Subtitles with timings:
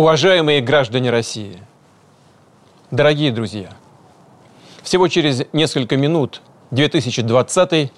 [0.00, 1.58] Уважаемые граждане России,
[2.90, 3.68] дорогие друзья,
[4.82, 7.92] всего через несколько минут 2020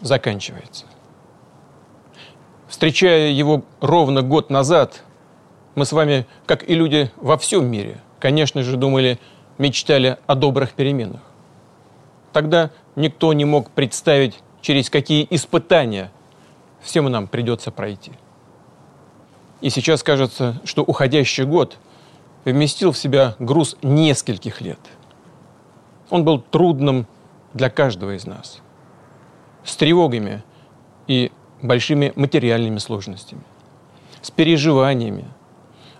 [0.00, 0.86] заканчивается.
[2.68, 5.02] Встречая его ровно год назад,
[5.74, 9.18] мы с вами, как и люди во всем мире, конечно же, думали,
[9.58, 11.20] мечтали о добрых переменах.
[12.32, 16.10] Тогда никто не мог представить, через какие испытания
[16.80, 18.12] всем нам придется пройти–
[19.66, 21.78] и сейчас кажется, что уходящий год
[22.44, 24.78] вместил в себя груз нескольких лет.
[26.08, 27.08] Он был трудным
[27.52, 28.60] для каждого из нас.
[29.64, 30.44] С тревогами
[31.08, 33.42] и большими материальными сложностями.
[34.22, 35.24] С переживаниями.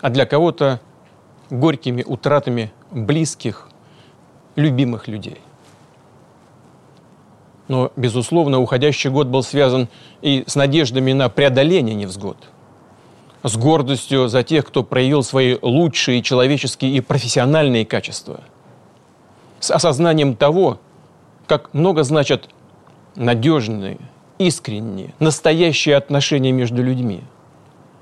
[0.00, 0.80] А для кого-то
[1.50, 3.68] горькими утратами близких,
[4.54, 5.40] любимых людей.
[7.66, 9.88] Но, безусловно, уходящий год был связан
[10.22, 12.36] и с надеждами на преодоление невзгод–
[13.42, 18.40] с гордостью за тех, кто проявил свои лучшие человеческие и профессиональные качества,
[19.60, 20.80] с осознанием того,
[21.46, 22.48] как много значат
[23.14, 23.98] надежные,
[24.38, 27.22] искренние, настоящие отношения между людьми,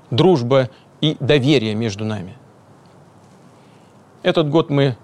[0.09, 0.69] дружба
[1.01, 2.35] и доверие между нами.
[4.23, 4.97] Этот год мы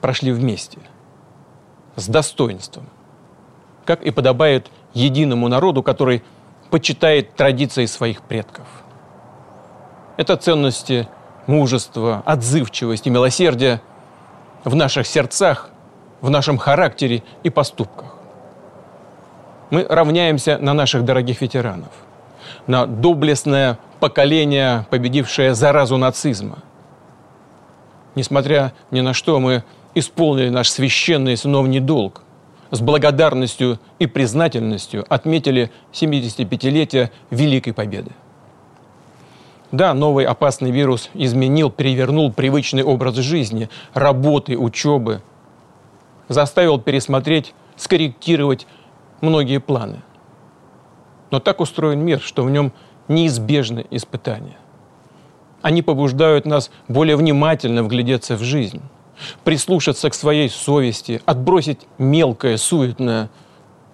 [0.00, 0.78] прошли вместе,
[1.96, 2.88] с достоинством,
[3.84, 6.22] как и подобает единому народу, который
[6.70, 8.66] почитает традиции своих предков–
[10.16, 11.08] это ценности
[11.46, 13.80] мужества, отзывчивости, милосердия
[14.64, 15.70] в наших сердцах,
[16.20, 18.14] в нашем характере и поступках.
[19.70, 21.90] Мы равняемся на наших дорогих ветеранов,
[22.66, 26.58] на доблестное поколение, победившее заразу нацизма.
[28.14, 29.64] Несмотря ни на что, мы
[29.94, 32.22] исполнили наш священный сыновний долг.
[32.70, 38.10] С благодарностью и признательностью отметили 75-летие Великой Победы.
[39.74, 45.20] Да, новый опасный вирус изменил, перевернул привычный образ жизни, работы, учебы,
[46.28, 48.68] заставил пересмотреть, скорректировать
[49.20, 50.02] многие планы.
[51.32, 52.72] Но так устроен мир, что в нем
[53.08, 54.56] неизбежны испытания.
[55.60, 58.80] Они побуждают нас более внимательно вглядеться в жизнь,
[59.42, 63.28] прислушаться к своей совести, отбросить мелкое, суетное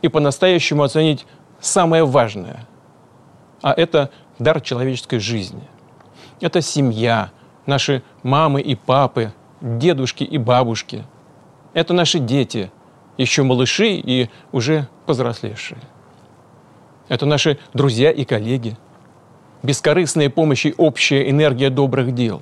[0.02, 1.24] и по-настоящему оценить
[1.58, 2.66] самое важное.
[3.62, 5.62] А это дар человеческой жизни.
[6.40, 7.30] Это семья,
[7.66, 11.04] наши мамы и папы, дедушки и бабушки.
[11.74, 12.72] Это наши дети,
[13.16, 15.80] еще малыши и уже повзрослевшие.
[17.08, 18.76] Это наши друзья и коллеги.
[19.62, 22.40] Бескорыстная помощь и общая энергия добрых дел.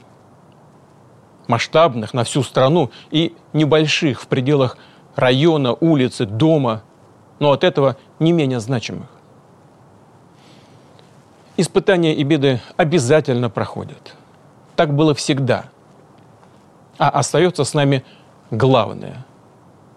[1.49, 4.77] Масштабных на всю страну и небольших в пределах
[5.17, 6.85] района, улицы, дома,
[7.41, 9.09] но от этого не менее значимых.
[11.61, 14.15] Испытания и беды обязательно проходят.
[14.77, 15.65] Так было всегда.
[16.99, 18.05] А остается с нами
[18.53, 19.27] главное.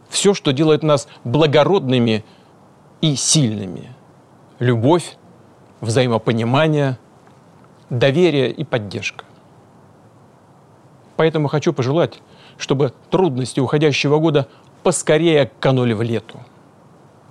[0.09, 2.25] Все, что делает нас благородными
[3.01, 3.93] и сильными.
[4.57, 5.17] Любовь,
[5.81, 6.97] взаимопонимание,
[7.91, 9.23] доверие и поддержка.
[11.15, 12.23] Поэтому хочу пожелать,
[12.57, 14.47] чтобы трудности уходящего года
[14.81, 16.39] поскорее канули в лету.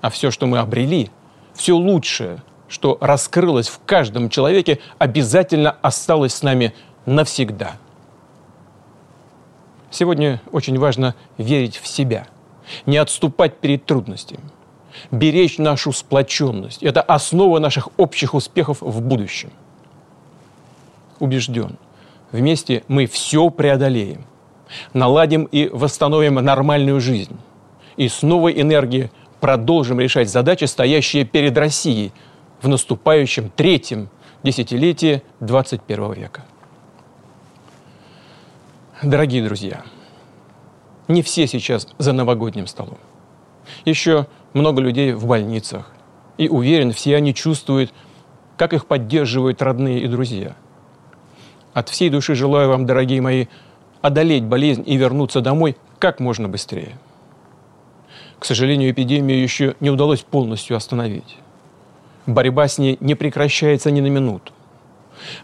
[0.02, 1.10] А все, что мы обрели,
[1.52, 6.72] все лучшее– что раскрылось в каждом человеке, обязательно осталось с нами
[7.04, 7.72] навсегда.
[9.90, 12.28] Сегодня очень важно верить в себя,
[12.86, 14.44] не отступать перед трудностями,
[15.10, 16.84] беречь нашу сплоченность.
[16.84, 19.50] Это основа наших общих успехов в будущем.
[21.18, 21.76] Убежден,
[22.30, 24.24] вместе мы все преодолеем,
[24.92, 27.36] наладим и восстановим нормальную жизнь
[27.96, 32.12] и с новой энергией продолжим решать задачи, стоящие перед Россией–
[32.62, 34.08] в наступающем третьем
[34.42, 36.44] десятилетии 21 века.
[39.02, 39.82] Дорогие друзья,
[41.08, 42.98] не все сейчас за новогодним столом.
[43.84, 45.92] Еще много людей в больницах.
[46.36, 47.92] И уверен, все они чувствуют,
[48.56, 50.56] как их поддерживают родные и друзья.
[51.72, 53.46] От всей души желаю вам, дорогие мои,
[54.02, 56.98] одолеть болезнь и вернуться домой как можно быстрее.
[58.38, 61.36] К сожалению, эпидемию еще не удалось полностью остановить.
[62.30, 64.52] Борьба с ней не прекращается ни на минуту.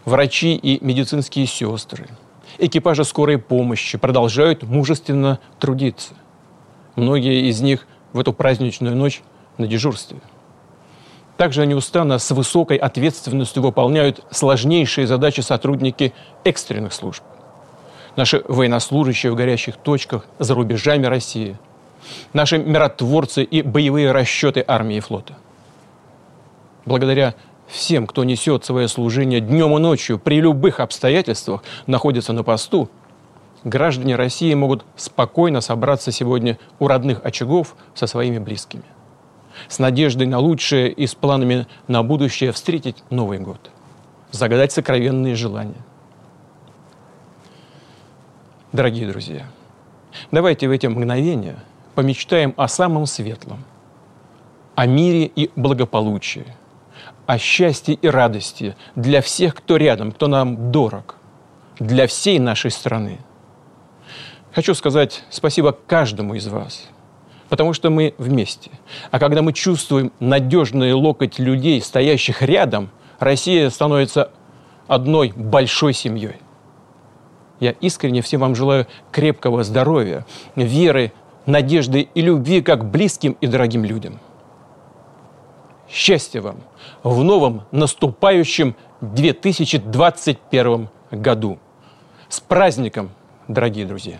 [0.05, 2.07] Врачи и медицинские сестры,
[2.57, 6.13] экипажи скорой помощи продолжают мужественно трудиться.
[6.95, 9.21] Многие из них в эту праздничную ночь
[9.57, 10.19] на дежурстве.
[11.35, 16.13] Также они неустанно с высокой ответственностью выполняют сложнейшие задачи сотрудники
[16.45, 17.21] экстренных служб.
[18.15, 21.57] Наши военнослужащие в горящих точках за рубежами России,
[22.31, 25.35] наши миротворцы и боевые расчеты армии и флота.
[26.87, 27.35] Благодаря
[27.67, 32.89] всем, кто несет свое служение днем и ночью при любых обстоятельствах, находится на посту,
[33.65, 38.85] граждане России могут спокойно собраться сегодня у родных очагов со своими близкими.
[39.67, 43.69] С надеждой на лучшее и с планами на будущее встретить Новый год.
[44.31, 45.83] Загадать сокровенные желания.
[48.71, 49.45] Дорогие друзья,
[50.31, 51.57] давайте в эти мгновения
[51.95, 53.65] помечтаем о самом светлом,
[54.75, 56.45] о мире и благополучии–
[57.27, 61.15] о счастье и радости для всех, кто рядом, кто нам дорог,
[61.77, 63.19] для всей нашей страны.
[64.53, 66.87] Хочу сказать спасибо каждому из вас,
[67.49, 68.71] потому что мы вместе.
[69.11, 72.89] А когда мы чувствуем надежный локоть людей, стоящих рядом,
[73.19, 74.31] Россия становится
[74.87, 76.37] одной большой семьей.
[77.59, 80.25] Я искренне всем вам желаю крепкого здоровья,
[80.55, 81.11] веры,
[81.45, 84.21] надежды и любви как близким и дорогим людям–
[85.89, 86.57] Счастья вам
[87.03, 91.59] в новом наступающем 2021 году.
[92.27, 93.11] С праздником,
[93.47, 94.19] дорогие друзья!